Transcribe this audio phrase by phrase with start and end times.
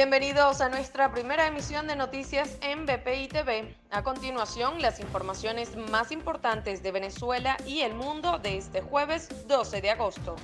[0.00, 3.76] Bienvenidos a nuestra primera emisión de noticias en BPI TV.
[3.90, 9.82] A continuación, las informaciones más importantes de Venezuela y el mundo de este jueves 12
[9.82, 10.36] de agosto.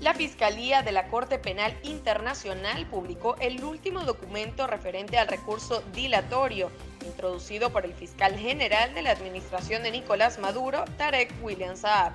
[0.00, 6.70] La Fiscalía de la Corte Penal Internacional publicó el último documento referente al recurso dilatorio
[7.04, 12.12] introducido por el fiscal general de la administración de Nicolás Maduro, Tarek William Saab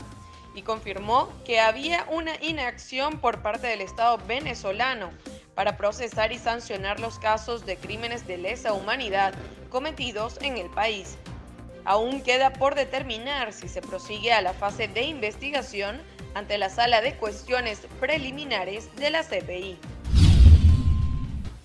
[0.57, 5.11] y confirmó que había una inacción por parte del Estado venezolano
[5.53, 9.35] para procesar y sancionar los casos de crímenes de lesa humanidad
[9.69, 11.15] cometidos en el país.
[11.85, 16.01] Aún queda por determinar si se prosigue a la fase de investigación
[16.33, 19.77] ante la sala de cuestiones preliminares de la CPI.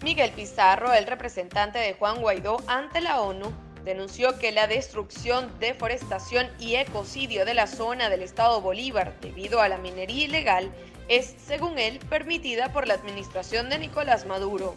[0.03, 3.53] Miguel Pizarro, el representante de Juan Guaidó ante la ONU,
[3.85, 9.69] denunció que la destrucción, deforestación y ecocidio de la zona del estado Bolívar debido a
[9.69, 10.73] la minería ilegal
[11.09, 14.77] es, según él, permitida por la administración de Nicolás Maduro.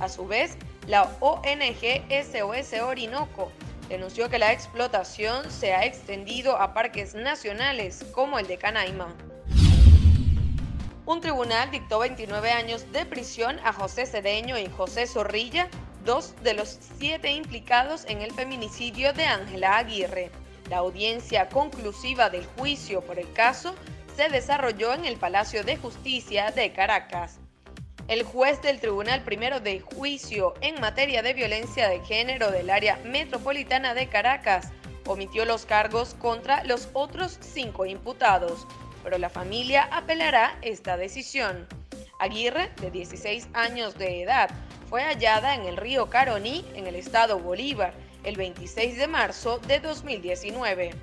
[0.00, 3.52] A su vez, la ONG SOS Orinoco
[3.88, 9.14] denunció que la explotación se ha extendido a parques nacionales como el de Canaima.
[11.04, 15.68] Un tribunal dictó 29 años de prisión a José Cedeño y José Zorrilla
[16.06, 20.30] dos de los siete implicados en el feminicidio de Ángela Aguirre.
[20.70, 23.74] La audiencia conclusiva del juicio por el caso
[24.16, 27.40] se desarrolló en el Palacio de Justicia de Caracas.
[28.08, 32.98] El juez del Tribunal Primero de Juicio en materia de violencia de género del área
[33.04, 34.70] metropolitana de Caracas
[35.06, 38.66] omitió los cargos contra los otros cinco imputados,
[39.02, 41.66] pero la familia apelará esta decisión.
[42.18, 44.50] Aguirre, de 16 años de edad,
[44.88, 47.92] fue hallada en el río Caroní, en el estado Bolívar,
[48.24, 50.94] el 26 de marzo de 2019.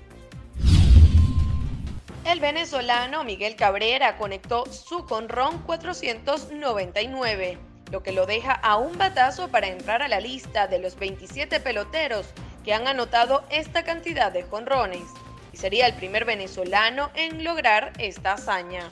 [2.26, 7.58] El venezolano Miguel Cabrera conectó su conrón 499,
[7.92, 11.60] lo que lo deja a un batazo para entrar a la lista de los 27
[11.60, 12.26] peloteros
[12.64, 15.04] que han anotado esta cantidad de jonrones,
[15.52, 18.90] y sería el primer venezolano en lograr esta hazaña.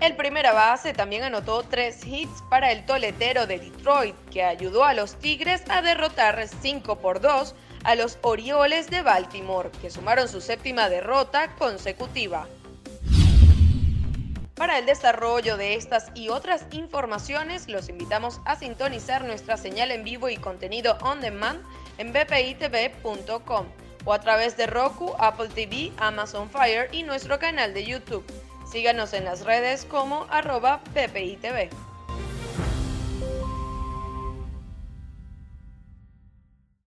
[0.00, 4.92] El primera base también anotó tres hits para el toletero de Detroit, que ayudó a
[4.92, 10.42] los Tigres a derrotar 5 por 2 a los Orioles de Baltimore, que sumaron su
[10.42, 12.46] séptima derrota consecutiva.
[14.54, 20.04] Para el desarrollo de estas y otras informaciones, los invitamos a sintonizar nuestra señal en
[20.04, 21.62] vivo y contenido on demand
[21.96, 23.66] en bpitv.com
[24.04, 28.24] o a través de Roku, Apple TV, Amazon Fire y nuestro canal de YouTube.
[28.66, 31.85] Síganos en las redes como arroba PPITV.